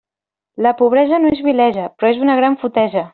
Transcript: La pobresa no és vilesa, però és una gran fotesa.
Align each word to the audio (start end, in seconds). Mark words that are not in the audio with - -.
La 0.65 0.71
pobresa 0.79 1.21
no 1.25 1.33
és 1.37 1.43
vilesa, 1.51 1.87
però 1.99 2.13
és 2.15 2.25
una 2.25 2.39
gran 2.41 2.61
fotesa. 2.65 3.09